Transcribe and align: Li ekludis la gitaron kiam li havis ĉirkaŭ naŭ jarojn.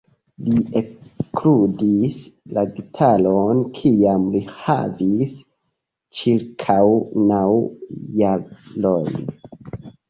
Li 0.45 0.61
ekludis 0.79 2.17
la 2.59 2.63
gitaron 2.79 3.61
kiam 3.81 4.27
li 4.37 4.43
havis 4.63 5.37
ĉirkaŭ 6.23 6.83
naŭ 7.31 7.47
jarojn. 8.25 9.33